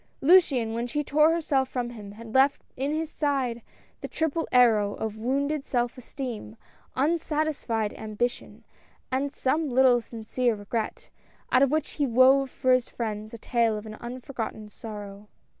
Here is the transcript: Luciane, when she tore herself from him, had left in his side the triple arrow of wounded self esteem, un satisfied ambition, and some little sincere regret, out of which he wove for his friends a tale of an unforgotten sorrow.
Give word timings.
Luciane, 0.19 0.73
when 0.73 0.87
she 0.87 1.03
tore 1.03 1.31
herself 1.31 1.69
from 1.69 1.91
him, 1.91 2.13
had 2.13 2.33
left 2.33 2.63
in 2.75 2.91
his 2.91 3.07
side 3.11 3.61
the 4.01 4.07
triple 4.07 4.47
arrow 4.51 4.95
of 4.95 5.15
wounded 5.15 5.63
self 5.63 5.95
esteem, 5.95 6.55
un 6.95 7.19
satisfied 7.19 7.93
ambition, 7.93 8.63
and 9.11 9.31
some 9.31 9.69
little 9.69 10.01
sincere 10.01 10.55
regret, 10.55 11.11
out 11.51 11.61
of 11.61 11.69
which 11.69 11.91
he 11.91 12.07
wove 12.07 12.49
for 12.49 12.71
his 12.73 12.89
friends 12.89 13.31
a 13.31 13.37
tale 13.37 13.77
of 13.77 13.85
an 13.85 13.93
unforgotten 13.99 14.69
sorrow. 14.69 15.27